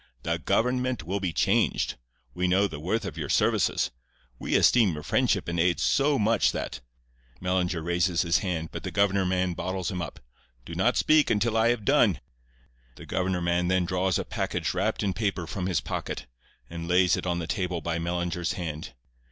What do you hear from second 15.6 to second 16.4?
his pocket,